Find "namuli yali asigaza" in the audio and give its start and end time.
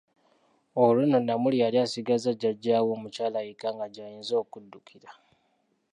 1.21-2.29